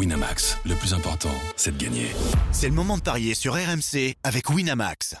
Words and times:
Winamax, 0.00 0.56
le 0.64 0.74
plus 0.76 0.94
important, 0.94 1.28
c'est 1.56 1.76
de 1.76 1.84
gagner. 1.84 2.06
C'est 2.52 2.68
le 2.68 2.74
moment 2.74 2.96
de 2.96 3.02
parier 3.02 3.34
sur 3.34 3.52
RMC 3.52 4.14
avec 4.24 4.48
Winamax. 4.48 5.14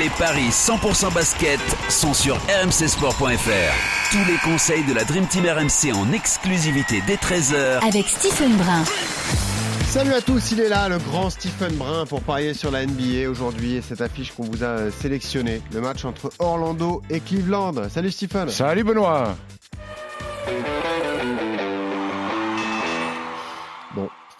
Les 0.00 0.08
paris 0.18 0.48
100% 0.48 1.12
basket 1.12 1.60
sont 1.90 2.14
sur 2.14 2.36
rmcsport.fr. 2.36 4.10
Tous 4.10 4.24
les 4.26 4.38
conseils 4.42 4.84
de 4.84 4.94
la 4.94 5.04
Dream 5.04 5.26
Team 5.26 5.44
RMC 5.44 5.94
en 5.94 6.12
exclusivité 6.14 7.02
dès 7.06 7.16
13h 7.16 7.86
avec 7.86 8.06
Stephen 8.06 8.56
Brun. 8.56 8.84
Salut 9.86 10.14
à 10.14 10.22
tous, 10.22 10.52
il 10.52 10.60
est 10.60 10.70
là, 10.70 10.88
le 10.88 10.96
grand 10.96 11.28
Stephen 11.28 11.74
Brun 11.76 12.06
pour 12.06 12.22
parier 12.22 12.54
sur 12.54 12.70
la 12.70 12.86
NBA 12.86 13.28
aujourd'hui 13.28 13.74
et 13.74 13.82
cette 13.82 14.00
affiche 14.00 14.32
qu'on 14.32 14.44
vous 14.44 14.64
a 14.64 14.90
sélectionnée, 14.90 15.60
le 15.74 15.82
match 15.82 16.06
entre 16.06 16.32
Orlando 16.38 17.02
et 17.10 17.20
Cleveland. 17.20 17.74
Salut 17.90 18.10
Stephen. 18.10 18.48
Salut 18.48 18.82
Benoît. 18.82 19.36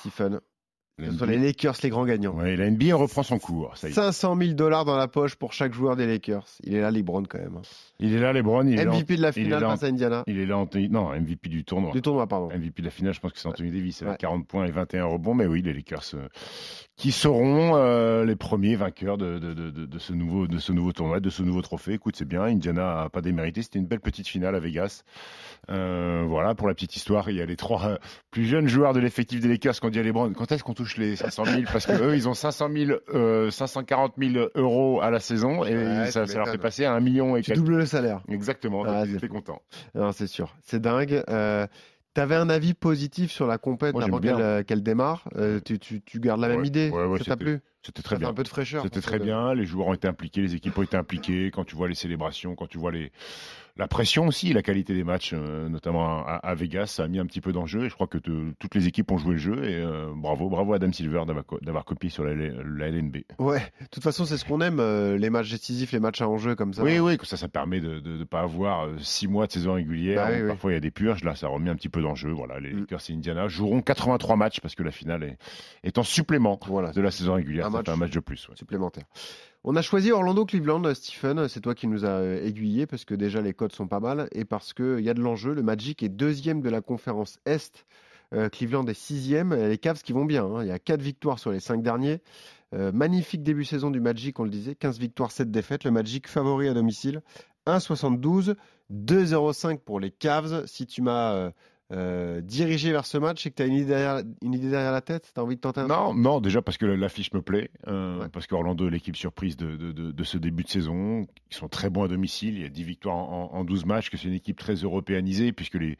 Stephen, 0.04 0.38
ce 1.02 1.10
sont 1.12 1.24
les 1.26 1.38
Lakers 1.38 1.74
les 1.82 1.88
grands 1.90 2.04
gagnants. 2.04 2.34
Oui, 2.36 2.56
la 2.56 2.70
NBA 2.70 2.94
reprend 2.94 3.22
son 3.22 3.38
cours. 3.38 3.76
Ça 3.76 3.88
y 3.88 3.90
est. 3.90 3.94
500 3.94 4.36
000 4.36 4.52
dollars 4.52 4.84
dans 4.84 4.96
la 4.96 5.08
poche 5.08 5.34
pour 5.34 5.52
chaque 5.52 5.72
joueur 5.72 5.96
des 5.96 6.06
Lakers. 6.06 6.46
Il 6.62 6.74
est 6.74 6.80
là, 6.80 6.90
LeBron 6.90 7.24
quand 7.24 7.38
même. 7.38 7.56
hein. 7.56 7.62
Il 8.00 8.12
est 8.14 8.18
là, 8.20 8.32
LeBron. 8.32 8.66
Il 8.66 8.78
est 8.78 8.84
là 8.84 8.90
en- 8.92 8.94
MVP 8.98 9.16
de 9.16 9.22
la 9.22 9.32
finale 9.32 9.64
en- 9.64 9.70
face 9.70 9.82
à 9.84 9.86
Indiana. 9.86 10.22
Il 10.26 10.38
est 10.38 10.46
là, 10.46 10.56
Anthony. 10.58 10.88
Non, 10.88 11.10
MVP 11.12 11.48
du 11.48 11.64
tournoi. 11.64 11.90
Du 11.92 12.02
tournoi, 12.02 12.26
pardon. 12.26 12.48
MVP 12.50 12.82
de 12.82 12.86
la 12.86 12.90
finale, 12.92 13.14
je 13.14 13.20
pense 13.20 13.32
que 13.32 13.38
c'est 13.38 13.48
Anthony 13.48 13.70
Davis. 13.70 14.00
Il 14.00 14.06
a 14.06 14.10
Ouais. 14.10 14.16
40 14.18 14.46
points 14.46 14.66
et 14.66 14.70
21 14.70 15.04
rebonds. 15.06 15.34
Mais 15.34 15.46
oui, 15.46 15.62
les 15.62 15.72
Lakers 15.72 16.02
euh, 16.14 16.28
qui 16.96 17.10
seront 17.12 17.72
euh, 17.76 18.24
les 18.24 18.36
premiers 18.36 18.76
vainqueurs 18.76 19.16
de, 19.18 19.38
de, 19.38 19.52
de, 19.54 19.70
de- 19.70 19.86
de 19.86 19.98
ce 19.98 20.12
nouveau, 20.12 20.46
de 20.46 20.58
ce 20.58 20.72
nouveau 20.72 20.92
tournoi, 20.92 21.18
de 21.20 21.30
ce 21.30 21.42
nouveau 21.42 21.62
trophée. 21.62 21.94
Écoute, 21.94 22.14
c'est 22.16 22.24
bien. 22.28 22.42
Indiana 22.42 23.02
a 23.02 23.08
pas 23.08 23.20
démérité. 23.20 23.62
C'était 23.62 23.78
une 23.80 23.86
belle 23.86 24.00
petite 24.00 24.28
finale 24.28 24.54
à 24.54 24.60
Vegas. 24.60 25.02
Euh, 25.70 26.24
voilà, 26.28 26.54
pour 26.54 26.68
la 26.68 26.74
petite 26.74 26.94
histoire, 26.96 27.30
il 27.30 27.36
y 27.36 27.40
a 27.40 27.46
les 27.46 27.56
trois 27.56 27.98
plus 28.30 28.44
jeunes 28.44 28.68
joueurs 28.68 28.92
de 28.92 29.00
l'effectif 29.00 29.40
des 29.40 29.48
Lakers 29.48 29.80
qui 29.80 29.86
ont 29.86 29.90
dit 29.90 29.98
à 29.98 30.02
LeBron 30.02 30.32
quand 30.32 30.52
est-ce 30.52 30.62
qu'on 30.62 30.74
touche 30.84 30.96
les 30.98 31.16
500 31.16 31.44
000 31.46 31.62
Parce 31.72 31.86
que 31.86 31.92
eux, 31.92 32.14
ils 32.14 32.28
ont 32.28 32.34
500 32.34 32.68
000, 32.72 32.98
euh, 33.14 33.50
540 33.50 34.14
000 34.18 34.48
euros 34.54 35.00
à 35.00 35.10
la 35.10 35.20
saison 35.20 35.64
et 35.64 35.74
Ouais, 35.76 36.10
ça, 36.10 36.26
ça 36.26 36.38
leur 36.38 36.48
fait 36.48 36.58
passer 36.58 36.84
à 36.84 36.92
un 36.92 37.00
million 37.00 37.36
et 37.36 37.42
Tu 37.42 37.48
quelques. 37.48 37.58
doubles 37.60 37.76
le 37.78 37.86
salaire. 37.86 38.20
Exactement, 38.28 38.84
donc 38.84 38.94
Ah, 38.96 39.02
ils 39.06 39.10
c'est 39.12 39.16
étaient 39.16 39.28
contents. 39.28 39.62
Non, 39.94 40.12
c'est 40.12 40.26
sûr. 40.26 40.54
C'est 40.62 40.80
dingue. 40.80 41.22
Euh, 41.28 41.66
T'avais 42.12 42.36
un 42.36 42.48
avis 42.48 42.74
positif 42.74 43.32
sur 43.32 43.48
la 43.48 43.58
compète 43.58 43.96
avant 43.96 44.20
qu'elle 44.20 44.40
euh, 44.40 44.62
qu'elle 44.62 44.84
démarre? 44.84 45.24
Euh, 45.34 45.58
tu, 45.64 45.80
tu- 45.80 46.00
tu 46.00 46.20
gardes 46.20 46.40
la 46.40 46.46
même 46.46 46.60
Ouais, 46.60 46.68
idée? 46.68 46.90
Ouais, 46.90 47.06
ouais, 47.06 47.18
Ça 47.18 47.24
t'a 47.24 47.36
plu? 47.36 47.60
C'était 47.84 48.00
Ça 48.00 48.04
très 48.08 48.16
fait 48.16 48.20
bien. 48.20 48.28
un 48.30 48.34
peu 48.34 48.42
de 48.42 48.48
fraîcheur. 48.48 48.82
C'était 48.82 49.00
très 49.00 49.18
bien, 49.18 49.52
les 49.54 49.66
joueurs 49.66 49.88
ont 49.88 49.94
été 49.94 50.08
impliqués, 50.08 50.40
les 50.40 50.54
équipes 50.54 50.76
ont 50.78 50.82
été 50.82 50.96
impliquées, 50.96 51.50
quand 51.50 51.64
tu 51.64 51.76
vois 51.76 51.88
les 51.88 51.94
célébrations, 51.94 52.54
quand 52.54 52.66
tu 52.66 52.78
vois 52.78 52.90
les... 52.92 53.12
la 53.76 53.88
pression 53.88 54.26
aussi, 54.26 54.52
la 54.52 54.62
qualité 54.62 54.94
des 54.94 55.04
matchs, 55.04 55.32
euh, 55.34 55.68
notamment 55.68 56.24
à, 56.26 56.36
à 56.36 56.54
Vegas, 56.54 56.86
ça 56.86 57.04
a 57.04 57.08
mis 57.08 57.18
un 57.18 57.26
petit 57.26 57.40
peu 57.42 57.52
d'enjeu 57.52 57.84
et 57.84 57.88
je 57.90 57.94
crois 57.94 58.06
que 58.06 58.16
te- 58.18 58.52
toutes 58.58 58.74
les 58.74 58.86
équipes 58.86 59.10
ont 59.10 59.18
joué 59.18 59.32
le 59.32 59.38
jeu 59.38 59.64
et 59.64 59.74
euh, 59.76 60.12
bravo, 60.14 60.48
bravo 60.48 60.72
à 60.72 60.76
Adam 60.76 60.92
Silver 60.92 61.24
d'avoir 61.26 61.44
co- 61.44 61.58
d'avoir 61.60 61.84
copié 61.84 62.08
sur 62.08 62.24
la, 62.24 62.34
la 62.34 62.88
LNB. 62.88 63.16
Ouais, 63.38 63.60
de 63.82 63.86
toute 63.90 64.02
façon, 64.02 64.24
c'est 64.24 64.36
ce 64.38 64.44
qu'on 64.44 64.60
aime, 64.60 64.78
euh, 64.80 65.18
les 65.18 65.28
matchs 65.28 65.50
décisifs, 65.50 65.92
les 65.92 66.00
matchs 66.00 66.22
à 66.22 66.28
enjeu 66.28 66.54
comme 66.54 66.72
ça. 66.72 66.82
Oui, 66.84 66.98
oui, 67.00 67.18
que 67.18 67.26
ça, 67.26 67.36
ça 67.36 67.48
permet 67.48 67.80
de 67.80 68.00
ne 68.00 68.24
pas 68.24 68.40
avoir 68.40 68.88
six 68.98 69.26
mois 69.28 69.46
de 69.46 69.52
saison 69.52 69.74
régulière. 69.74 70.24
Bah 70.26 70.32
oui. 70.40 70.48
Parfois, 70.48 70.70
il 70.70 70.74
y 70.74 70.78
a 70.78 70.80
des 70.80 70.90
purges. 70.90 71.22
Là, 71.24 71.34
ça 71.34 71.48
remet 71.48 71.68
un 71.70 71.76
petit 71.76 71.88
peu 71.90 72.00
d'enjeu. 72.00 72.30
Voilà, 72.30 72.60
les 72.60 72.72
Mm. 72.72 72.80
Lakers 72.80 73.00
et 73.10 73.12
Indiana 73.12 73.48
joueront 73.48 73.82
83 73.82 74.36
matchs 74.36 74.60
parce 74.60 74.74
que 74.74 74.82
la 74.82 74.90
finale 74.92 75.22
est, 75.24 75.36
est 75.82 75.98
en 75.98 76.02
supplément 76.04 76.58
Voilà, 76.66 76.92
de 76.92 77.00
la 77.00 77.10
saison 77.10 77.34
régulière. 77.34 77.66
Match. 77.78 77.88
un 77.88 77.96
match 77.96 78.10
de 78.10 78.20
plus. 78.20 78.48
ouais. 78.48 78.56
supplémentaire. 78.56 79.04
On 79.64 79.76
a 79.76 79.82
choisi 79.82 80.12
Orlando-Cleveland, 80.12 80.92
Stephen. 80.94 81.48
C'est 81.48 81.60
toi 81.60 81.74
qui 81.74 81.86
nous 81.86 82.04
a 82.04 82.08
euh, 82.08 82.44
aiguillé 82.44 82.86
parce 82.86 83.04
que 83.04 83.14
déjà 83.14 83.40
les 83.40 83.54
codes 83.54 83.72
sont 83.72 83.86
pas 83.88 84.00
mal 84.00 84.28
et 84.32 84.44
parce 84.44 84.72
qu'il 84.74 85.00
y 85.00 85.08
a 85.10 85.14
de 85.14 85.20
l'enjeu. 85.20 85.54
Le 85.54 85.62
Magic 85.62 86.02
est 86.02 86.08
deuxième 86.08 86.60
de 86.60 86.68
la 86.70 86.80
conférence 86.80 87.38
Est. 87.46 87.86
Euh, 88.34 88.48
Cleveland 88.48 88.86
est 88.86 88.94
sixième. 88.94 89.54
Les 89.54 89.78
Cavs 89.78 90.02
qui 90.02 90.12
vont 90.12 90.24
bien. 90.24 90.44
hein. 90.44 90.62
Il 90.62 90.68
y 90.68 90.72
a 90.72 90.78
quatre 90.78 91.02
victoires 91.02 91.38
sur 91.38 91.50
les 91.52 91.60
cinq 91.60 91.82
derniers. 91.82 92.20
Euh, 92.74 92.90
magnifique 92.92 93.42
début 93.42 93.64
saison 93.64 93.90
du 93.90 94.00
Magic, 94.00 94.38
on 94.40 94.44
le 94.44 94.50
disait. 94.50 94.74
15 94.74 94.98
victoires, 94.98 95.30
7 95.30 95.50
défaites. 95.50 95.84
Le 95.84 95.90
Magic 95.92 96.26
favori 96.26 96.68
à 96.68 96.74
domicile. 96.74 97.22
1,72. 97.66 98.56
2,05 98.92 99.78
pour 99.78 100.00
les 100.00 100.10
Cavs. 100.10 100.66
Si 100.66 100.86
tu 100.86 101.00
m'as 101.02 101.32
euh, 101.34 101.50
euh, 101.92 102.40
dirigé 102.40 102.92
vers 102.92 103.04
ce 103.04 103.18
match 103.18 103.46
et 103.46 103.50
que 103.50 103.56
tu 103.56 103.62
as 103.62 103.66
une 103.66 103.74
idée 103.74 103.84
derrière, 103.86 104.22
une 104.42 104.54
idée 104.54 104.70
derrière 104.70 104.90
la 104.92 105.02
tête, 105.02 105.30
tu 105.34 105.38
as 105.38 105.42
envie 105.44 105.56
de 105.56 105.60
tenter 105.60 105.80
un 105.80 105.86
Non, 105.86 106.14
non, 106.14 106.40
déjà 106.40 106.62
parce 106.62 106.78
que 106.78 106.86
l'affiche 106.86 107.32
me 107.34 107.42
plaît, 107.42 107.70
euh, 107.88 108.20
Ouais. 108.20 108.28
parce 108.32 108.46
qu'Orlando 108.46 108.86
est 108.88 108.90
l'équipe 108.90 109.16
surprise 109.16 109.56
de, 109.56 109.76
de, 109.76 109.92
de, 109.92 110.10
de 110.12 110.24
ce 110.24 110.38
début 110.38 110.62
de 110.64 110.68
saison. 110.68 111.26
Ils 111.50 111.54
sont 111.56 111.68
très 111.68 111.90
bons 111.90 112.04
à 112.04 112.08
domicile, 112.08 112.54
il 112.56 112.62
y 112.62 112.64
a 112.64 112.68
10 112.70 112.84
victoires 112.84 113.16
en, 113.16 113.50
en 113.52 113.64
12 113.64 113.84
matchs, 113.84 114.08
que 114.10 114.16
c'est 114.16 114.28
une 114.28 114.34
équipe 114.34 114.58
très 114.58 114.74
européanisée, 114.74 115.52
puisque 115.52 115.74
les, 115.74 115.98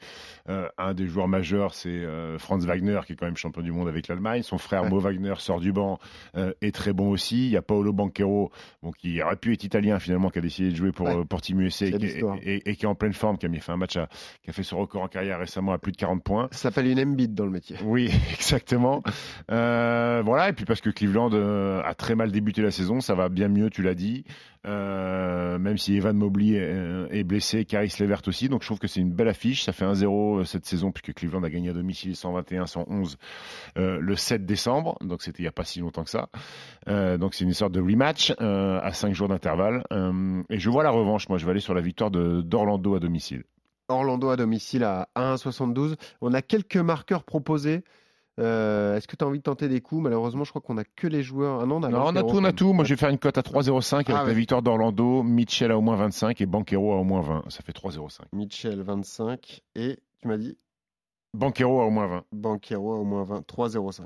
euh, 0.49 0.69
un 0.78 0.95
des 0.95 1.06
joueurs 1.06 1.28
majeurs, 1.28 1.75
c'est 1.75 2.03
Franz 2.39 2.66
Wagner, 2.66 3.01
qui 3.06 3.12
est 3.12 3.16
quand 3.16 3.27
même 3.27 3.37
champion 3.37 3.62
du 3.62 3.71
monde 3.72 3.89
avec 3.89 4.09
l'Allemagne. 4.09 4.43
Son 4.43 4.59
frère 4.59 4.84
Ouais. 4.84 4.91
Mo 4.91 4.99
Wagner 5.01 5.34
sort 5.39 5.61
du 5.61 5.72
banc, 5.72 5.99
est 6.62 6.75
très 6.75 6.93
bon 6.93 7.11
aussi. 7.11 7.47
Il 7.47 7.53
y 7.53 7.56
a 7.56 7.62
Paolo 7.62 7.93
Banquero, 7.93 8.51
bon, 8.83 8.91
qui 8.93 9.22
aurait 9.22 9.37
pu 9.37 9.53
être 9.53 9.65
italien 9.65 9.99
finalement, 9.99 10.31
qui 10.31 10.39
a 10.39 10.43
décidé 10.43 10.71
de 10.71 10.77
jouer 10.77 10.93
pour, 10.93 11.06
Ouais. 11.06 11.25
pour 11.27 11.43
Team 11.43 11.61
USA 11.61 11.87
et, 11.87 11.93
qui- 11.93 11.99
l'histoire. 11.99 12.37
et- 12.43 12.62
et 12.69 12.75
qui 12.77 12.84
est 12.84 12.89
en 12.89 12.95
pleine 12.95 13.12
forme, 13.12 13.37
qui 13.39 13.45
a 13.47 13.49
mis 13.51 13.61
fait 13.61 13.72
un 13.72 13.77
match, 13.77 13.97
à- 13.97 14.09
qui 14.43 14.51
a 14.51 14.53
fait 14.53 14.62
son 14.62 14.78
record 14.78 15.03
en 15.03 15.09
carrière 15.09 15.39
récemment 15.39 15.73
à 15.74 15.78
plus 15.78 15.92
de 15.92 15.96
40 15.96 16.22
points. 16.22 16.48
Ça 16.52 16.58
s'appelle 16.58 16.86
une 16.86 16.98
Embiid 17.00 17.34
dans 17.34 17.44
le 17.44 17.50
métier. 17.50 17.76
Oui, 17.84 18.10
exactement. 18.32 19.02
Euh, 19.50 20.22
voilà, 20.24 20.48
et 20.48 20.52
puis 20.52 20.64
parce 20.64 20.80
que 20.80 20.90
Cleveland 20.90 21.30
euh, 21.34 21.82
a 21.84 21.94
très 21.94 22.14
mal 22.14 22.32
débuté 22.32 22.62
la 22.62 22.70
saison, 22.70 23.00
ça 23.00 23.14
va 23.14 23.28
bien 23.28 23.48
mieux, 23.48 23.70
tu 23.70 23.82
l'as 23.82 23.94
dit. 23.94 24.24
Euh, 24.66 25.58
même 25.58 25.76
si 25.76 25.94
Evan 25.94 26.16
Mobley 26.16 26.52
est, 26.54 27.18
est 27.18 27.24
blessé, 27.24 27.66
Caris 27.66 27.94
Levert 28.00 28.22
aussi, 28.26 28.48
donc 28.48 28.62
je 28.62 28.66
trouve 28.68 28.78
que 28.78 28.86
c'est 28.88 29.00
une 29.00 29.12
belle 29.12 29.28
affiche. 29.28 29.62
Ça 29.64 29.72
fait 29.72 29.84
1-0 29.84 30.40
euh, 30.40 30.44
cette 30.44 30.64
saison 30.64 30.90
puisque 30.90 31.12
Cleveland 31.14 31.42
a 31.42 31.50
gagné 31.50 31.68
à 31.68 31.72
domicile 31.74 32.12
121-111 32.12 33.16
euh, 33.76 33.98
le 34.00 34.16
7 34.16 34.46
décembre, 34.46 34.96
donc 35.02 35.20
c'était 35.22 35.41
il 35.41 35.44
n'y 35.44 35.48
a 35.48 35.52
pas 35.52 35.64
si 35.64 35.80
longtemps 35.80 36.04
que 36.04 36.10
ça. 36.10 36.28
Euh, 36.88 37.18
donc 37.18 37.34
c'est 37.34 37.44
une 37.44 37.52
sorte 37.52 37.72
de 37.72 37.80
rematch 37.80 38.32
à 38.38 38.91
5 38.92 39.12
jours 39.14 39.28
d'intervalle. 39.28 39.84
Et 40.48 40.58
je 40.58 40.70
vois 40.70 40.82
la 40.82 40.91
revanche, 40.91 41.28
moi 41.28 41.36
je 41.36 41.44
vais 41.44 41.50
aller 41.50 41.60
sur 41.60 41.74
la 41.74 41.80
victoire 41.82 42.10
de- 42.10 42.41
d'Orlando 42.41 42.94
à 42.94 43.00
domicile. 43.00 43.44
Orlando 43.89 44.28
à 44.31 44.37
domicile 44.37 44.84
à 44.84 45.09
1,72. 45.17 45.97
On 46.21 46.33
a 46.34 46.43
quelques 46.43 46.77
marqueurs 46.77 47.25
proposés. 47.25 47.84
Euh, 48.41 48.97
Est-ce 48.97 49.06
que 49.06 49.15
tu 49.15 49.25
as 49.25 49.28
envie 49.28 49.39
de 49.39 49.45
tenter 49.45 49.69
des 49.69 49.81
coups? 49.81 50.03
Malheureusement, 50.03 50.43
je 50.45 50.50
crois 50.50 50.61
qu'on 50.62 50.77
a 50.78 50.84
que 50.84 51.06
les 51.06 51.22
joueurs. 51.22 51.61
Ah 51.62 51.67
non, 51.67 51.77
on 51.77 51.83
a, 51.84 51.89
Non, 51.89 52.05
on 52.06 52.17
a 52.17 52.22
tout, 52.22 52.28
on 52.37 52.45
a 52.45 52.53
tout. 52.53 52.72
Moi, 52.72 52.84
je 52.84 52.95
vais 52.95 52.99
faire 52.99 53.11
une 53.11 53.19
cote 53.19 53.39
à 53.39 53.43
3,05 53.43 53.95
avec 53.97 54.11
Ah 54.11 54.12
la 54.15 54.25
ouais. 54.25 54.34
victoire 54.34 54.61
d'Orlando, 54.62 55.22
Mitchell 55.22 55.71
à 55.71 55.78
au 55.78 55.81
moins 55.81 55.95
25 55.97 56.41
et 56.41 56.47
Banquero 56.47 56.93
à 56.93 56.97
au 56.97 57.05
moins 57.05 57.21
20. 57.21 57.45
Ça 57.50 57.61
fait 57.62 57.72
3,05. 57.72 58.22
Mitchell 58.33 58.81
25 58.83 59.61
et 59.77 59.99
tu 60.21 60.28
m'as 60.28 60.37
dit? 60.37 60.56
Banquero 61.33 61.81
à 61.81 61.87
au 61.87 61.91
moins 61.91 62.06
20. 62.09 62.25
Banquero 62.33 62.95
à 62.95 62.97
au 62.99 63.05
moins 63.05 63.22
20, 63.25 63.47
3,05. 63.47 64.03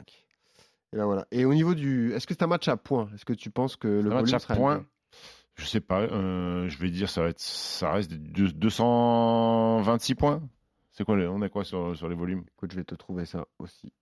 Et 0.92 0.96
là 0.96 1.06
voilà. 1.06 1.26
Et 1.30 1.44
au 1.46 1.54
niveau 1.54 1.74
du, 1.74 2.12
est-ce 2.12 2.26
que 2.26 2.34
c'est 2.34 2.42
un 2.42 2.46
match 2.48 2.68
à 2.68 2.76
points? 2.76 3.08
Est-ce 3.14 3.24
que 3.24 3.32
tu 3.34 3.50
penses 3.50 3.76
que 3.76 3.88
le 3.88 4.10
match 4.10 4.32
à 4.32 4.54
points. 4.54 4.84
Je 5.58 5.64
sais 5.66 5.80
pas. 5.80 6.02
euh, 6.02 6.68
je 6.68 6.78
vais 6.78 6.90
dire, 6.90 7.10
ça 7.10 7.22
va 7.22 7.28
être, 7.30 7.40
ça 7.40 7.92
reste 7.92 8.12
de- 8.12 8.48
226 8.50 10.14
points. 10.14 10.48
C'est 10.92 11.04
quoi 11.04 11.16
On 11.16 11.42
a 11.42 11.48
quoi 11.48 11.64
sur, 11.64 11.96
sur 11.96 12.08
les 12.08 12.14
volumes? 12.14 12.44
Écoute, 12.56 12.72
je 12.72 12.76
vais 12.76 12.84
te 12.84 12.94
trouver 12.94 13.24
ça 13.26 13.46
aussi. 13.58 13.92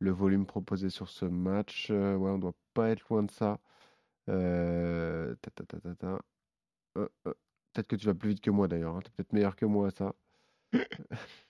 Le 0.00 0.10
volume 0.12 0.46
proposé 0.46 0.90
sur 0.90 1.08
ce 1.08 1.24
match, 1.26 1.88
euh, 1.90 2.16
ouais, 2.16 2.30
on 2.30 2.38
doit 2.38 2.54
pas 2.74 2.90
être 2.90 3.08
loin 3.10 3.22
de 3.24 3.30
ça. 3.30 3.60
Euh. 4.28 5.34
Euh, 6.98 7.06
peut-être 7.72 7.88
que 7.88 7.96
tu 7.96 8.06
vas 8.06 8.14
plus 8.14 8.30
vite 8.30 8.40
que 8.40 8.50
moi 8.50 8.68
d'ailleurs. 8.68 9.00
Tu 9.02 9.08
es 9.08 9.12
peut-être 9.12 9.32
meilleur 9.32 9.56
que 9.56 9.66
moi 9.66 9.88
à 9.88 9.90
ça. 9.90 10.14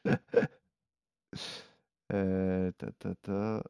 Ta, 2.08 2.72
ta, 2.98 3.14
ta. 3.22 3.62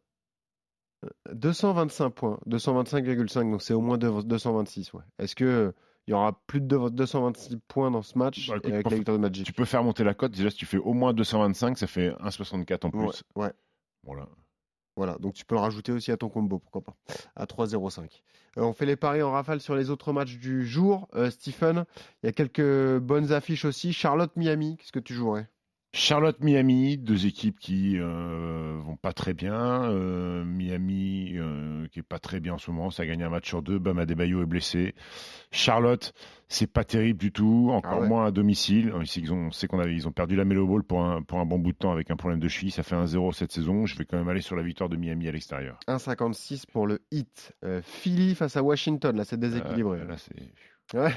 Euh, 1.04 1.08
225 1.34 2.10
points, 2.10 2.38
225,5, 2.46 3.50
donc 3.50 3.62
c'est 3.62 3.74
au 3.74 3.80
moins 3.80 3.98
deux- 3.98 4.22
226. 4.22 4.92
Ouais. 4.92 5.02
Est-ce 5.18 5.34
que 5.34 5.72
il 6.06 6.10
y 6.10 6.14
aura 6.14 6.40
plus 6.46 6.60
de 6.60 6.66
deux- 6.66 6.90
226 6.90 7.56
points 7.68 7.90
dans 7.90 8.02
ce 8.02 8.18
match 8.18 8.48
Bah, 8.48 8.56
écoute, 8.56 8.70
et 8.70 8.74
avec 8.74 8.90
la 8.90 8.96
victoire 8.96 9.16
de 9.16 9.22
Magic? 9.22 9.46
Tu 9.46 9.52
peux 9.52 9.64
faire 9.64 9.84
monter 9.84 10.02
la 10.04 10.14
cote. 10.14 10.32
Déjà, 10.32 10.50
si 10.50 10.56
tu 10.56 10.66
fais 10.66 10.78
au 10.78 10.92
moins 10.92 11.12
225, 11.12 11.78
ça 11.78 11.86
fait 11.86 12.12
1,64 12.20 12.84
en 12.84 12.90
plus. 12.90 13.00
Ouais, 13.36 13.44
ouais. 13.44 13.52
Voilà. 14.04 14.26
Voilà, 14.96 15.16
donc 15.18 15.34
tu 15.34 15.44
peux 15.46 15.54
le 15.54 15.60
rajouter 15.60 15.92
aussi 15.92 16.10
à 16.10 16.16
ton 16.18 16.28
combo, 16.28 16.58
pourquoi 16.58 16.82
pas, 16.82 16.94
à 17.36 17.46
3,05. 17.46 18.22
Euh, 18.58 18.62
on 18.62 18.72
fait 18.74 18.84
les 18.86 18.96
paris 18.96 19.22
en 19.22 19.30
rafale 19.30 19.60
sur 19.60 19.74
les 19.76 19.88
autres 19.88 20.12
matchs 20.12 20.36
du 20.36 20.66
jour. 20.66 21.08
Euh, 21.14 21.30
Stephen, 21.30 21.84
il 22.22 22.26
y 22.26 22.28
a 22.28 22.32
quelques 22.32 22.98
bonnes 22.98 23.32
affiches 23.32 23.64
aussi. 23.64 23.92
Charlotte-Miami, 23.94 24.76
qu'est-ce 24.76 24.92
que 24.92 24.98
tu 24.98 25.14
jouerais? 25.14 25.48
Charlotte-Miami, 25.92 26.98
deux 26.98 27.26
équipes 27.26 27.58
qui 27.58 27.98
euh, 27.98 28.78
vont 28.84 28.96
pas 28.96 29.12
très 29.12 29.34
bien. 29.34 29.90
Euh, 29.90 30.44
Miami 30.44 31.32
euh, 31.36 31.86
qui 31.88 31.98
est 31.98 32.04
pas 32.04 32.20
très 32.20 32.38
bien 32.38 32.54
en 32.54 32.58
ce 32.58 32.70
moment, 32.70 32.90
ça 32.90 33.02
a 33.02 33.06
gagné 33.06 33.24
un 33.24 33.28
match 33.28 33.48
sur 33.48 33.60
deux. 33.60 33.78
Bam 33.80 33.98
Adebayo 33.98 34.40
est 34.42 34.46
blessé. 34.46 34.94
Charlotte, 35.50 36.12
c'est 36.48 36.68
pas 36.72 36.84
terrible 36.84 37.18
du 37.18 37.32
tout, 37.32 37.70
encore 37.72 37.92
Ah 37.94 38.00
ouais. 38.02 38.08
moins 38.08 38.26
à 38.26 38.30
domicile. 38.30 38.92
Sait 39.04 39.20
qu'ils 39.20 39.32
ont, 39.32 39.46
on 39.46 39.50
sait 39.50 39.66
qu'on 39.66 39.80
a, 39.80 39.88
ils 39.88 40.06
ont 40.06 40.12
perdu 40.12 40.36
la 40.36 40.44
Melo 40.44 40.66
Ball 40.68 40.84
pour 40.84 41.02
un, 41.04 41.22
pour 41.22 41.40
un 41.40 41.44
bon 41.44 41.58
bout 41.58 41.72
de 41.72 41.78
temps 41.78 41.92
avec 41.92 42.10
un 42.12 42.16
problème 42.16 42.38
de 42.38 42.48
cheville. 42.48 42.70
Ça 42.70 42.84
fait 42.84 42.94
1-0 42.96 43.32
cette 43.32 43.50
saison. 43.50 43.84
Je 43.86 43.96
vais 43.98 44.04
quand 44.04 44.16
même 44.16 44.28
aller 44.28 44.42
sur 44.42 44.54
la 44.54 44.62
victoire 44.62 44.88
de 44.90 44.96
Miami 44.96 45.26
à 45.26 45.32
l'extérieur. 45.32 45.80
1,56 45.88 46.66
pour 46.72 46.86
le 46.86 47.00
hit. 47.10 47.52
Philly 47.82 48.36
face 48.36 48.56
à 48.56 48.62
Washington, 48.62 49.16
là 49.16 49.24
c'est 49.24 49.40
déséquilibré. 49.40 49.98
Là, 50.06 50.16
c'est- 50.18 50.34
Ouais. 50.94 51.14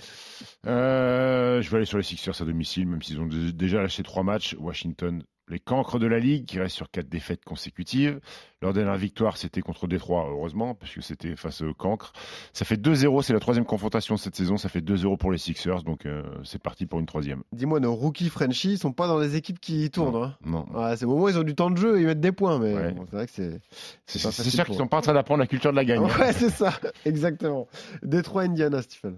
Euh, 0.68 1.62
je 1.62 1.70
vais 1.70 1.78
aller 1.78 1.86
sur 1.86 1.98
les 1.98 2.04
Sixers 2.04 2.42
à 2.42 2.46
domicile, 2.46 2.88
même 2.88 3.02
s'ils 3.02 3.20
ont 3.20 3.26
dé- 3.26 3.52
déjà 3.54 3.82
lâché 3.82 4.04
trois 4.04 4.24
matchs. 4.24 4.56
Washington, 4.60 5.24
les 5.50 5.60
cancres 5.60 6.00
de 6.00 6.08
la 6.08 6.20
Ligue 6.20 6.46
qui 6.46 6.58
restent 6.60 6.76
sur 6.78 6.90
quatre 6.90 7.10
défaites 7.10 7.44
consécutives. 7.44 8.20
Leur 8.62 8.72
dernière 8.72 8.96
victoire, 8.96 9.36
c'était 9.36 9.60
contre 9.62 9.88
Détroit, 9.88 10.26
heureusement, 10.30 10.74
parce 10.74 10.94
que 10.94 11.02
c'était 11.02 11.36
face 11.36 11.62
aux 11.62 11.74
cancres. 11.74 12.14
Ça 12.54 12.64
fait 12.64 12.78
2-0, 12.78 13.22
c'est 13.24 13.34
la 13.34 13.42
troisième 13.42 13.66
confrontation 13.66 14.16
de 14.16 14.20
cette 14.22 14.36
saison, 14.38 14.56
ça 14.56 14.70
fait 14.70 14.80
2-0 14.80 15.18
pour 15.18 15.32
les 15.34 15.38
Sixers, 15.38 15.84
donc 15.84 16.06
euh, 16.06 16.24
c'est 16.46 16.62
parti 16.62 16.86
pour 16.86 17.00
une 17.00 17.06
troisième. 17.06 17.44
Dis-moi, 17.52 17.82
nos 17.82 17.94
rookies 17.94 18.30
Frenchies 18.30 18.78
sont 18.78 18.94
pas 18.94 19.08
dans 19.08 19.20
les 19.20 19.36
équipes 19.36 19.60
qui 19.60 19.90
tournent. 19.92 20.16
hein. 20.16 20.38
Non. 20.46 20.66
Ouais, 20.74 20.96
c'est 20.96 21.04
au 21.04 21.10
moment 21.10 21.24
où 21.26 21.30
ils 21.30 21.38
ont 21.38 21.44
du 21.44 21.56
temps 21.56 21.72
de 21.72 21.78
jeu, 21.78 22.00
ils 22.00 22.06
mettent 22.06 22.22
des 22.22 22.32
points, 22.32 22.58
mais 22.60 22.74
Ouais. 22.74 22.92
bon, 22.94 23.06
c'est 23.10 23.16
vrai 23.18 23.26
que 23.28 23.34
c'est. 23.34 23.60
C'est 24.06 24.20
sûr 24.20 24.64
pour 24.66 24.76
qu'ils 24.76 24.82
sont 24.82 24.88
pas 24.88 24.98
en 24.98 25.02
train 25.02 25.14
d'apprendre 25.14 25.42
la 25.42 25.48
culture 25.48 25.72
de 25.72 25.76
la 25.76 25.84
gagne. 25.84 26.00
Ouais, 26.04 26.32
c'est 26.32 26.50
ça, 26.52 26.72
exactement. 27.06 27.68
Détroit, 28.02 28.44
Indiana, 28.44 28.82
Stephen. 28.82 29.18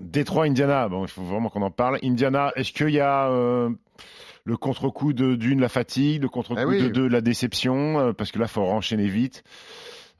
Détroit, 0.00 0.46
Indiana, 0.46 0.88
bon, 0.88 1.04
il 1.04 1.08
faut 1.08 1.22
vraiment 1.22 1.48
qu'on 1.48 1.62
en 1.62 1.70
parle. 1.70 1.98
Indiana, 2.02 2.52
est-ce 2.56 2.72
qu'il 2.72 2.90
y 2.90 3.00
a 3.00 3.30
euh, 3.30 3.70
le 4.44 4.56
contre-coup 4.56 5.12
d'une, 5.12 5.60
la 5.60 5.68
fatigue, 5.68 6.22
le 6.22 6.28
contre-coup 6.28 6.68
oui. 6.68 6.82
de 6.82 6.88
deux, 6.88 7.08
la 7.08 7.20
déception 7.20 7.98
euh, 7.98 8.12
Parce 8.12 8.32
que 8.32 8.38
là, 8.38 8.46
il 8.46 8.52
faut 8.52 8.62
enchaîner 8.62 9.08
vite. 9.08 9.42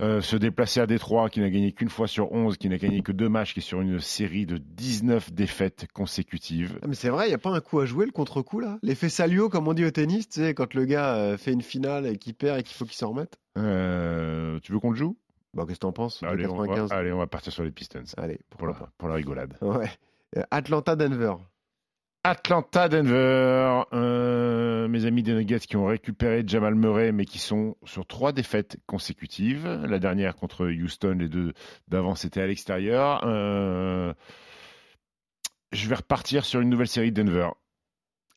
Euh, 0.00 0.20
se 0.20 0.36
déplacer 0.36 0.78
à 0.78 0.86
Détroit, 0.86 1.28
qui 1.28 1.40
n'a 1.40 1.50
gagné 1.50 1.72
qu'une 1.72 1.88
fois 1.88 2.06
sur 2.06 2.30
11, 2.30 2.56
qui 2.56 2.68
n'a 2.68 2.78
gagné 2.78 3.02
que 3.02 3.10
deux 3.10 3.28
matchs, 3.28 3.52
qui 3.52 3.58
est 3.58 3.62
sur 3.62 3.80
une 3.80 3.98
série 3.98 4.46
de 4.46 4.56
19 4.56 5.32
défaites 5.32 5.88
consécutives. 5.92 6.78
Ah, 6.82 6.86
mais 6.86 6.94
c'est 6.94 7.08
vrai, 7.08 7.26
il 7.26 7.30
n'y 7.30 7.34
a 7.34 7.38
pas 7.38 7.50
un 7.50 7.60
coup 7.60 7.80
à 7.80 7.84
jouer, 7.84 8.06
le 8.06 8.12
contre-coup, 8.12 8.60
là? 8.60 8.78
L'effet 8.84 9.08
Salio, 9.08 9.48
comme 9.48 9.66
on 9.66 9.74
dit 9.74 9.84
au 9.84 9.90
tennis, 9.90 10.28
tu 10.28 10.40
sais, 10.40 10.54
quand 10.54 10.72
le 10.74 10.84
gars 10.84 11.36
fait 11.36 11.52
une 11.52 11.62
finale 11.62 12.06
et 12.06 12.16
qu'il 12.16 12.34
perd 12.34 12.60
et 12.60 12.62
qu'il 12.62 12.76
faut 12.76 12.84
qu'il 12.84 12.94
s'en 12.94 13.10
remette? 13.10 13.38
Euh, 13.58 14.60
tu 14.62 14.72
veux 14.72 14.78
qu'on 14.78 14.90
le 14.90 14.96
joue? 14.96 15.16
Bon, 15.54 15.64
qu'est-ce 15.64 15.78
que 15.78 15.80
t'en 15.80 15.92
penses? 15.92 16.22
Allez 16.22 16.46
on, 16.46 16.56
95 16.56 16.90
va, 16.90 16.96
allez, 16.96 17.12
on 17.12 17.18
va 17.18 17.26
partir 17.26 17.52
sur 17.52 17.64
les 17.64 17.70
Pistons. 17.70 18.04
Allez, 18.16 18.40
Pour 18.50 18.66
la, 18.66 18.74
pour 18.98 19.08
la 19.08 19.14
rigolade. 19.14 19.56
Ouais. 19.62 19.90
Euh, 20.36 20.42
Atlanta-Denver. 20.50 21.34
Atlanta, 22.24 22.88
Denver, 22.88 23.84
euh, 23.94 24.88
mes 24.88 25.06
amis 25.06 25.22
des 25.22 25.32
Nuggets 25.32 25.60
qui 25.60 25.76
ont 25.76 25.86
récupéré 25.86 26.42
Jamal 26.46 26.74
Murray, 26.74 27.12
mais 27.12 27.24
qui 27.24 27.38
sont 27.38 27.76
sur 27.84 28.06
trois 28.06 28.32
défaites 28.32 28.76
consécutives. 28.86 29.66
La 29.66 29.98
dernière 29.98 30.34
contre 30.36 30.66
Houston, 30.66 31.16
les 31.18 31.28
deux 31.28 31.54
d'avant, 31.86 32.14
c'était 32.14 32.42
à 32.42 32.46
l'extérieur. 32.46 33.22
Euh, 33.24 34.12
je 35.72 35.88
vais 35.88 35.94
repartir 35.94 36.44
sur 36.44 36.60
une 36.60 36.68
nouvelle 36.68 36.88
série 36.88 37.12
de 37.12 37.22
Denver. 37.22 37.48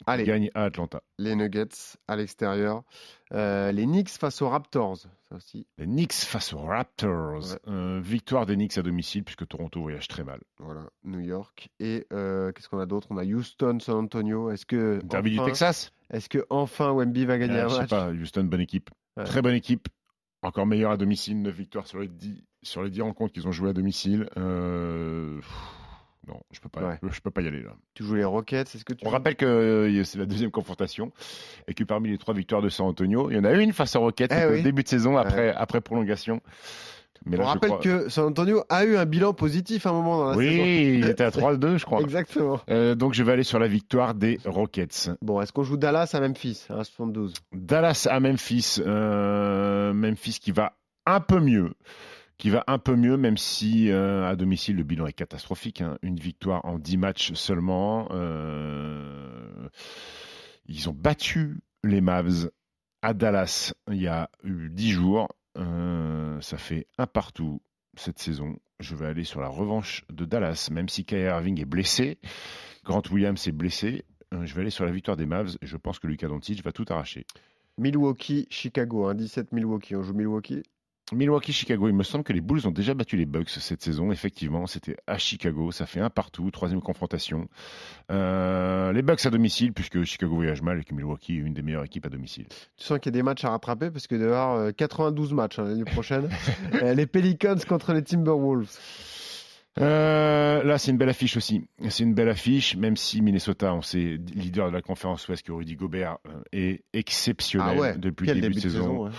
Allez. 0.08 0.24
Gagne 0.24 0.50
à 0.56 0.64
Atlanta. 0.64 1.02
Les 1.20 1.36
Nuggets 1.36 1.70
à 2.08 2.16
l'extérieur. 2.16 2.84
Euh, 3.34 3.72
les 3.72 3.86
Knicks 3.86 4.10
face 4.10 4.42
aux 4.42 4.50
Raptors. 4.50 4.98
Ça 4.98 5.36
aussi, 5.36 5.66
Les 5.78 5.86
Knicks 5.86 6.14
face 6.14 6.54
aux 6.54 6.60
Raptors. 6.62 7.52
Ouais. 7.52 7.60
Euh, 7.68 8.00
victoire 8.04 8.46
des 8.46 8.56
Knicks 8.56 8.78
à 8.78 8.82
domicile, 8.82 9.24
puisque 9.24 9.48
Toronto 9.48 9.82
voyage 9.82 10.08
très 10.08 10.24
mal. 10.24 10.42
voilà, 10.60 10.82
New 11.04 11.20
York. 11.20 11.70
Et 11.80 12.06
euh, 12.12 12.52
qu'est-ce 12.52 12.68
qu'on 12.68 12.80
a 12.80 12.86
d'autre? 12.86 13.08
On 13.12 13.18
a 13.18 13.24
Houston, 13.24 13.78
San 13.80 13.96
Antonio. 13.96 14.50
Est-ce 14.52 14.66
que. 14.66 15.00
Derby 15.04 15.36
enfin, 15.36 15.46
du 15.46 15.52
Texas? 15.52 15.92
Est-ce 16.12 16.28
que 16.30 16.46
enfin 16.50 16.92
Wemby 16.92 17.26
va 17.26 17.38
gagner 17.38 17.60
Ah, 17.60 17.66
un 17.66 17.70
Je 17.70 17.74
sais 17.76 17.80
match? 17.82 17.90
pas, 17.90 18.10
Houston, 18.10 18.44
bonne 18.46 18.62
équipe. 18.62 18.90
Ouais. 19.18 19.24
Très 19.24 19.42
bonne 19.42 19.56
équipe. 19.56 19.88
Encore 20.44 20.66
meilleure 20.66 20.92
à 20.92 20.98
domicile, 20.98 21.42
9 21.42 21.56
victoires 21.56 21.86
sur 21.88 22.00
les 22.00 22.08
10, 22.08 22.44
sur 22.64 22.82
les 22.84 22.90
10 22.90 23.02
rencontres 23.04 23.32
qu'ils 23.34 23.48
ont 23.48 23.52
jouées 23.52 23.70
à 23.70 23.74
domicile. 23.74 24.28
Pff, 24.34 25.46
Non, 26.28 26.40
je 26.52 26.60
peux 26.60 26.70
pas, 26.70 26.82
Ouais. 26.82 27.00
je 27.12 27.20
peux 27.20 27.32
pas 27.32 27.42
y 27.42 27.48
aller 27.48 27.64
là. 27.64 27.72
Tu 27.96 28.04
joues 28.04 28.14
les 28.16 28.24
Rockets. 28.24 28.76
Est-ce 28.76 28.86
que 28.86 28.94
tu 28.94 29.04
On 29.06 29.10
joues- 29.10 29.14
rappelle 29.14 29.36
que 29.36 29.46
euh, 29.46 30.04
c'est 30.04 30.20
la 30.20 30.26
deuxième 30.28 30.52
confrontation 30.52 31.12
et 31.68 31.74
que 31.74 31.84
parmi 31.84 32.10
les 32.10 32.18
trois 32.20 32.34
victoires 32.36 32.62
de 32.62 32.70
San 32.70 32.86
Antonio, 32.86 33.30
il 33.32 33.38
y 33.38 33.40
en 33.40 33.44
a 33.44 33.52
une 33.54 33.74
face 33.74 33.96
aux 33.96 34.02
Rockets 34.02 34.30
Eh 34.32 34.36
c'était 34.36 34.52
oui. 34.54 34.60
au 34.60 34.64
début 34.64 34.84
de 34.84 34.88
saison 34.88 35.18
après, 35.18 35.50
après 35.54 35.82
prolongation. 35.82 36.42
Mais 37.26 37.38
On 37.38 37.42
là, 37.42 37.48
rappelle 37.50 37.70
crois- 37.70 37.82
que 37.82 38.10
San 38.10 38.26
Antonio 38.26 38.64
a 38.70 38.84
eu 38.84 38.98
un 38.98 39.06
bilan 39.06 39.34
positif 39.34 39.86
à 39.86 39.90
un 39.90 39.94
moment 39.94 40.18
dans 40.18 40.30
la 40.32 40.38
oui, 40.38 40.50
saison. 40.50 40.64
il 40.66 41.08
était 41.10 41.24
à 41.24 41.30
3-2, 41.32 41.78
je 41.78 41.86
crois. 41.86 42.02
Exactement. 42.02 42.60
Euh, 42.70 42.96
donc 42.96 43.14
je 43.14 43.22
vais 43.24 43.32
aller 43.34 43.44
sur 43.44 43.60
la 43.60 43.68
victoire 43.68 44.16
des 44.16 44.40
Rockets. 44.46 45.12
Bon, 45.22 45.40
est-ce 45.42 45.52
qu'on 45.54 45.62
joue 45.64 45.78
Dallas 45.78 46.10
à 46.14 46.20
Memphis 46.20 46.66
à 46.70 46.84
72 46.84 47.34
Dallas 47.54 48.08
à 48.10 48.20
Memphis. 48.20 48.78
euh, 48.86 49.94
Memphis 49.94 50.40
qui 50.42 50.52
va 50.52 50.74
un 51.06 51.20
peu 51.20 51.40
mieux. 51.40 51.74
Qui 52.42 52.50
va 52.50 52.64
un 52.66 52.80
peu 52.80 52.96
mieux, 52.96 53.18
même 53.18 53.38
si 53.38 53.92
euh, 53.92 54.28
à 54.28 54.36
domicile 54.36 54.76
le 54.76 54.82
bilan 54.82 55.06
est 55.06 55.14
catastrophique. 55.14 55.82
hein. 55.82 56.00
Une 56.02 56.16
victoire 56.16 56.66
en 56.66 56.80
10 56.80 56.98
matchs 56.98 57.34
seulement. 57.34 58.08
Euh, 58.10 59.70
ils 60.66 60.90
ont 60.90 60.92
battu 60.92 61.60
les 61.84 62.02
Mavs 62.02 62.50
à 63.04 63.14
Dallas 63.14 63.76
il 63.92 64.02
y 64.02 64.08
a 64.08 64.28
eu 64.44 64.72
10 64.72 64.90
jours. 64.90 65.28
Euh, 65.56 66.42
ça 66.42 66.58
fait 66.58 66.88
un 66.98 67.06
partout 67.06 67.62
cette 67.96 68.18
saison. 68.18 68.58
Je 68.80 68.96
vais 68.96 69.06
aller 69.06 69.24
sur 69.24 69.40
la 69.40 69.48
revanche 69.48 70.04
de 70.12 70.26
Dallas, 70.26 70.70
même 70.72 70.90
si 70.90 71.06
Kyrie 71.06 71.26
Irving 71.26 71.62
est 71.62 71.66
blessé. 71.66 72.18
Grant 72.84 73.04
Williams 73.12 73.48
est 73.48 73.52
blessé. 73.52 74.04
Je 74.32 74.52
vais 74.56 74.62
aller 74.62 74.72
sur 74.72 74.86
la 74.86 74.92
victoire 74.92 75.16
des 75.16 75.28
Mavs. 75.28 75.58
Je 75.62 75.78
pense 75.78 76.00
que 76.00 76.08
Luka 76.08 76.28
Doncic 76.28 76.64
va 76.64 76.72
tout 76.72 76.86
arracher. 76.90 77.28
Milwaukee, 77.78 78.48
Chicago, 78.50 79.06
hein, 79.06 79.14
17 79.14 79.52
Milwaukee. 79.52 79.96
On 79.96 80.02
joue 80.02 80.16
Milwaukee? 80.16 80.64
Milwaukee, 81.14 81.52
Chicago. 81.52 81.88
Il 81.90 81.94
me 81.94 82.04
semble 82.04 82.24
que 82.24 82.32
les 82.34 82.42
Bulls 82.42 82.66
ont 82.66 82.72
déjà 82.72 82.94
battu 82.94 83.18
les 83.18 83.26
Bucks 83.26 83.50
cette 83.50 83.82
saison. 83.82 84.12
Effectivement, 84.12 84.66
c'était 84.66 84.96
à 85.08 85.18
Chicago. 85.18 85.72
Ça 85.72 85.86
fait 85.86 86.00
un 86.00 86.10
partout. 86.10 86.50
Troisième 86.52 86.82
confrontation. 86.82 87.50
Euh, 88.12 88.94
les 88.94 89.02
Bucks 89.02 89.26
à 89.26 89.30
domicile, 89.30 89.74
puisque 89.74 90.04
Chicago 90.04 90.36
voyage 90.36 90.62
mal 90.62 90.80
et 90.80 90.84
que 90.84 90.94
Milwaukee 90.94 91.34
est 91.34 91.40
une 91.40 91.54
des 91.54 91.62
meilleures 91.62 91.84
équipes 91.84 92.06
à 92.06 92.10
domicile. 92.10 92.48
Tu 92.78 92.86
sens 92.86 93.00
qu'il 93.00 93.12
y 93.12 93.16
a 93.16 93.20
des 93.20 93.24
matchs 93.24 93.44
à 93.44 93.50
rattraper 93.50 93.92
parce 93.92 94.08
que 94.08 94.16
y 94.16 94.24
avoir 94.24 94.56
euh, 94.56 94.72
92 94.72 95.34
matchs 95.34 95.60
hein, 95.60 95.66
l'année 95.66 95.86
prochaine. 95.86 96.30
Euh, 96.82 96.94
les 96.94 97.06
Pelicans 97.06 97.58
contre 97.68 97.94
les 97.94 98.04
Timberwolves. 98.04 98.78
Euh, 99.80 100.64
là, 100.64 100.78
c'est 100.78 100.92
une 100.92 100.98
belle 100.98 101.08
affiche 101.10 101.38
aussi. 101.38 101.64
C'est 101.88 102.04
une 102.04 102.14
belle 102.14 102.28
affiche, 102.28 102.76
même 102.76 102.98
si 102.98 103.22
Minnesota, 103.22 103.74
on 103.74 103.82
sait, 103.82 104.18
leader 104.36 104.68
de 104.70 104.74
la 104.74 104.82
conférence 104.82 105.26
Ouest, 105.30 105.46
que 105.46 105.54
Rudy 105.54 105.76
Gobert 105.76 106.18
euh, 106.28 106.42
est 106.52 106.84
exceptionnel 106.92 107.76
Ah 107.78 107.80
ouais, 107.80 107.98
depuis 107.98 108.28
le 108.28 108.42
début, 108.42 108.56
de 108.56 108.60
saison. 108.60 109.06
ouais. 109.06 109.12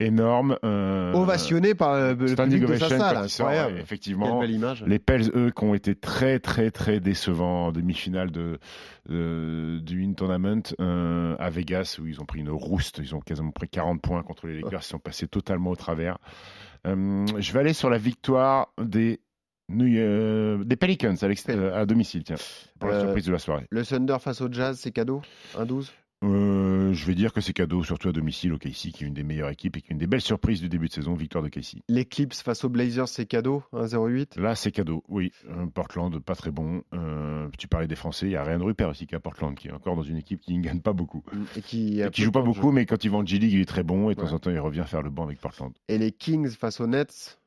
énorme. 0.00 0.56
euh, 0.64 1.12
Ovationné 1.12 1.74
par 1.74 1.94
le 1.96 2.16
public 2.16 2.66
de 2.66 2.76
sa 2.76 2.88
salle. 2.88 3.28
sort, 3.30 3.50
effectivement. 3.78 4.40
belle 4.40 4.50
image. 4.50 4.84
Les 4.84 4.98
Pels, 4.98 5.30
eux, 5.34 5.52
qui 5.56 5.64
ont 5.64 5.74
été 5.74 5.94
très, 5.94 6.40
très, 6.40 6.72
très 6.72 6.98
décevants 6.98 7.66
en 7.66 7.72
demi-finale 7.72 8.32
de, 8.32 8.58
de- 9.08 9.78
du 9.80 10.04
In 10.04 10.14
Tournament 10.14 10.62
euh, 10.80 11.36
à 11.38 11.50
Vegas, 11.50 11.98
où 12.02 12.06
ils 12.08 12.20
ont 12.20 12.26
pris 12.26 12.40
une 12.40 12.50
rouste. 12.50 12.98
Ils 12.98 13.14
ont 13.14 13.20
quasiment 13.20 13.52
pris 13.52 13.68
40 13.68 14.02
points 14.02 14.24
contre 14.24 14.48
les 14.48 14.60
Lakers. 14.60 14.80
Ils 14.82 14.84
sont 14.84 14.98
passés 14.98 15.28
totalement 15.28 15.70
au 15.70 15.76
travers. 15.76 16.18
Je 16.84 17.52
vais 17.52 17.60
aller 17.60 17.74
sur 17.74 17.90
la 17.90 17.98
victoire 17.98 18.72
des, 18.82 19.20
New- 19.70 19.98
euh, 19.98 20.64
des 20.64 20.76
Pelicans 20.76 21.14
à, 21.20 21.26
euh, 21.50 21.80
à 21.82 21.86
domicile, 21.86 22.24
tiens, 22.24 22.36
pour 22.78 22.88
la 22.90 22.96
Euh, 22.96 23.00
surprise 23.04 23.24
de 23.26 23.32
la 23.32 23.38
soirée. 23.38 23.66
Le 23.70 23.84
Thunder 23.84 24.16
face 24.20 24.40
au 24.40 24.50
Jazz, 24.52 24.78
c'est 24.80 24.92
cadeau? 24.92 25.22
1-12 25.56 25.92
Euh, 26.22 26.92
je 26.92 27.06
vais 27.06 27.14
dire 27.14 27.32
que 27.32 27.40
c'est 27.40 27.54
cadeau, 27.54 27.82
surtout 27.82 28.10
à 28.10 28.12
domicile 28.12 28.52
au 28.52 28.58
KC, 28.58 28.90
qui 28.92 29.04
est 29.04 29.06
une 29.06 29.14
des 29.14 29.22
meilleures 29.22 29.48
équipes 29.48 29.78
et 29.78 29.80
qui 29.80 29.86
est 29.88 29.92
une 29.92 29.98
des 29.98 30.06
belles 30.06 30.20
surprises 30.20 30.60
du 30.60 30.68
début 30.68 30.88
de 30.88 30.92
saison, 30.92 31.14
victoire 31.14 31.42
de 31.42 31.48
KC. 31.48 31.78
Les 31.88 32.04
Clips 32.04 32.34
face 32.34 32.62
aux 32.62 32.68
Blazers, 32.68 33.08
c'est 33.08 33.24
cadeau? 33.24 33.62
1-08 33.72 34.38
Là, 34.38 34.54
c'est 34.54 34.70
cadeau, 34.70 35.02
oui. 35.08 35.32
Portland, 35.72 36.18
pas 36.18 36.34
très 36.34 36.50
bon. 36.50 36.82
Euh, 36.92 37.48
tu 37.58 37.68
parlais 37.68 37.86
des 37.88 37.96
Français, 37.96 38.26
il 38.26 38.32
y 38.32 38.36
a 38.36 38.44
Ryan 38.44 38.62
Rupert 38.62 38.90
aussi 38.90 39.06
qui 39.06 39.14
est 39.14 39.16
à 39.16 39.20
Portland, 39.20 39.54
qui 39.54 39.68
est 39.68 39.72
encore 39.72 39.96
dans 39.96 40.02
une 40.02 40.18
équipe 40.18 40.40
qui 40.42 40.58
ne 40.58 40.62
gagne 40.62 40.80
pas 40.80 40.92
beaucoup. 40.92 41.22
et 41.56 41.62
qui, 41.62 42.02
a 42.02 42.08
Et 42.08 42.10
qui 42.10 42.20
peu 42.20 42.24
joue 42.26 42.32
pas 42.32 42.42
beaucoup, 42.42 42.68
jeu. 42.68 42.74
mais 42.74 42.84
quand 42.84 43.02
il 43.02 43.10
va 43.10 43.16
en 43.16 43.24
G-League, 43.24 43.54
il 43.54 43.60
est 43.60 43.64
très 43.64 43.82
bon 43.82 44.10
et 44.10 44.14
de 44.14 44.20
temps 44.20 44.32
en 44.34 44.38
temps, 44.38 44.50
il 44.50 44.60
revient 44.60 44.84
faire 44.86 45.00
le 45.00 45.08
banc 45.08 45.24
avec 45.24 45.40
Portland. 45.40 45.72
Et 45.88 45.96
les 45.96 46.12
Kings 46.12 46.50
face 46.50 46.80
aux 46.82 46.86
Nets 46.86 47.39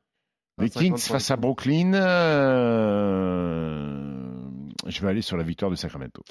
Les 0.58 0.68
50 0.68 0.82
Kings 0.82 0.98
face 0.98 1.30
à 1.30 1.36
Brooklyn, 1.36 1.94
euh, 3.04 3.90
je 4.86 5.00
vais 5.02 5.08
aller 5.08 5.22
sur 5.22 5.36
la 5.36 5.42
victoire 5.42 5.70
de 5.70 5.76
Sacramento. 5.76 6.22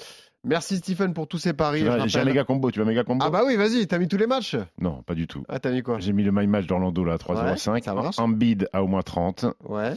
Merci 0.44 0.76
Stephen 0.78 1.12
pour 1.14 1.26
tous 1.28 1.38
ces 1.38 1.52
paris. 1.52 1.84
J'ai 2.06 2.18
un 2.20 2.24
méga 2.24 2.44
combo, 2.44 2.70
tu 2.70 2.78
veux 2.78 2.84
un 2.84 2.88
méga 2.88 3.04
combo? 3.04 3.24
Ah 3.26 3.30
bah 3.30 3.42
oui, 3.46 3.56
vas-y, 3.56 3.86
t'as 3.86 3.98
mis 3.98 4.08
tous 4.08 4.16
les 4.16 4.26
matchs? 4.26 4.56
Non, 4.80 5.02
pas 5.02 5.14
du 5.14 5.26
tout. 5.26 5.42
Ah, 5.48 5.58
t'as 5.58 5.70
mis 5.70 5.82
quoi? 5.82 5.98
J'ai 6.00 6.12
mis 6.12 6.22
le 6.22 6.32
my 6.32 6.46
match 6.46 6.66
d'Orlando 6.66 7.04
là 7.04 7.14
à 7.14 7.16
3,05. 7.16 7.72
Ouais, 7.72 7.80
ça 7.82 7.94
marche. 7.94 8.18
Embiid 8.18 8.68
à 8.72 8.82
au 8.82 8.86
moins 8.86 9.02
30. 9.02 9.46
Ouais, 9.68 9.92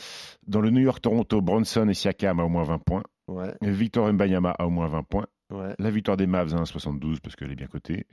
Dans 0.48 0.62
le 0.62 0.70
New 0.72 0.82
York-Toronto, 0.82 1.42
Bronson 1.42 1.88
et 1.90 1.94
Siakam 1.94 2.40
à 2.40 2.44
au 2.44 2.50
moins 2.50 2.64
20 2.64 2.80
points. 2.80 3.04
ouais, 3.28 3.54
Victor 3.62 4.12
Mbanyama 4.12 4.52
à 4.52 4.66
au 4.66 4.70
moins 4.70 4.88
20 4.88 5.04
points. 5.04 5.26
ouais. 5.52 5.74
La 5.80 5.90
victoire 5.90 6.18
des 6.18 6.28
Mavs 6.28 6.54
à 6.56 6.58
1,72 6.64 7.20
parce 7.22 7.36
qu'elle 7.36 7.52
est 7.52 7.56
bien 7.56 7.68
cotée. 7.68 8.06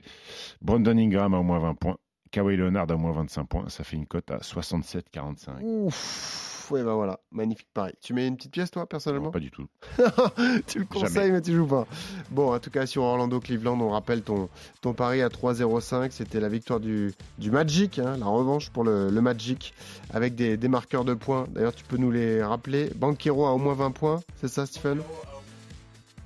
Brandon 0.61 0.97
Ingram 0.97 1.33
à 1.33 1.39
au 1.39 1.43
moins 1.43 1.59
20 1.59 1.73
points. 1.75 1.97
Kawhi 2.35 2.57
Leonard 2.57 2.91
à 2.91 2.95
moins 2.97 3.13
25 3.13 3.45
points. 3.45 3.69
Ça 3.69 3.85
fait 3.85 3.95
une 3.95 4.07
cote 4.07 4.29
à 4.29 4.39
67,45. 4.39 5.61
Ouf, 5.63 6.67
ouais, 6.69 6.83
bah 6.83 6.93
voilà, 6.93 7.21
magnifique 7.31 7.69
pari. 7.73 7.93
Tu 8.01 8.13
mets 8.13 8.27
une 8.27 8.35
petite 8.35 8.51
pièce 8.51 8.71
toi, 8.71 8.85
personnellement? 8.85 9.27
Non, 9.27 9.31
pas 9.31 9.39
du 9.39 9.51
tout. 9.51 9.67
Tu 10.67 10.79
le 10.79 10.85
conseilles, 10.85 11.31
mais 11.31 11.41
tu 11.41 11.53
joues 11.53 11.65
pas. 11.65 11.87
Bon, 12.31 12.53
en 12.53 12.59
tout 12.59 12.71
cas, 12.71 12.85
sur 12.87 13.03
Orlando-Cleveland, 13.03 13.79
on 13.79 13.91
rappelle 13.91 14.21
ton, 14.21 14.49
ton 14.81 14.91
pari 14.93 15.21
à 15.21 15.29
3-0-5. 15.29 16.11
C'était 16.11 16.41
la 16.41 16.49
victoire 16.49 16.81
du, 16.81 17.13
du 17.39 17.51
Magic, 17.51 17.99
hein, 17.99 18.17
la 18.17 18.25
revanche 18.25 18.69
pour 18.69 18.83
le, 18.83 19.09
le 19.09 19.21
Magic, 19.21 19.73
avec 20.13 20.35
des, 20.35 20.57
des 20.57 20.67
marqueurs 20.67 21.05
de 21.05 21.13
points. 21.13 21.45
D'ailleurs, 21.51 21.73
tu 21.73 21.85
peux 21.85 21.95
nous 21.95 22.11
les 22.11 22.43
rappeler. 22.43 22.91
Banquero 22.97 23.45
a 23.45 23.53
au 23.53 23.57
moins 23.57 23.75
20 23.75 23.91
points, 23.91 24.19
c'est 24.41 24.49
ça, 24.49 24.65
Stephen? 24.65 25.01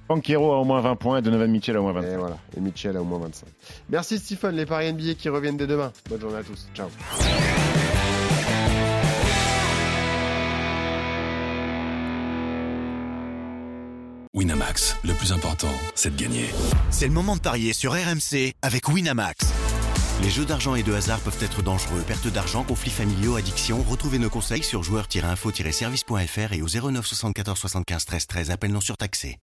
Banquero 0.09 0.53
a 0.53 0.57
au 0.57 0.63
moins 0.63 0.81
20 0.81 0.95
points 0.95 1.17
et 1.19 1.21
Donovan 1.21 1.51
Mitchell 1.51 1.75
a 1.75 1.79
au 1.79 1.83
moins 1.83 1.93
25. 1.93 2.11
Et 2.11 2.17
voilà, 2.17 2.37
et 2.57 2.59
Mitchell 2.59 2.97
a 2.97 3.01
au 3.01 3.05
moins 3.05 3.19
25. 3.19 3.47
Merci, 3.91 4.17
Stephen. 4.17 4.55
Les 4.55 4.65
paris 4.65 4.91
NBA 4.91 5.13
qui 5.13 5.29
reviennent 5.29 5.55
dès 5.55 5.67
demain. 5.67 5.93
Bonne 6.09 6.19
journée 6.19 6.37
à 6.37 6.43
tous. 6.43 6.67
Ciao. 6.73 6.87
Winamax, 14.33 14.97
le 15.03 15.13
plus 15.13 15.31
important, 15.31 15.67
c'est 15.93 16.15
de 16.15 16.19
gagner. 16.19 16.49
C'est 16.89 17.07
le 17.07 17.13
moment 17.13 17.35
de 17.35 17.41
parier 17.41 17.73
sur 17.73 17.91
RMC 17.91 18.53
avec 18.63 18.87
Winamax. 18.87 19.45
Les 20.23 20.29
jeux 20.31 20.45
d'argent 20.45 20.73
et 20.73 20.83
de 20.83 20.93
hasard 20.93 21.19
peuvent 21.19 21.37
être 21.41 21.61
dangereux. 21.61 22.01
Perte 22.07 22.27
d'argent, 22.27 22.63
conflits 22.63 22.89
familiaux, 22.89 23.35
addiction. 23.35 23.83
Retrouvez 23.87 24.17
nos 24.17 24.29
conseils 24.29 24.63
sur 24.63 24.81
joueurs-info-service.fr 24.81 26.53
et 26.53 26.61
au 26.63 26.67
09 26.67 27.05
74 27.05 27.59
75 27.59 28.05
13 28.05 28.27
13. 28.27 28.51
Appel 28.51 28.71
non 28.71 28.81
surtaxé. 28.81 29.37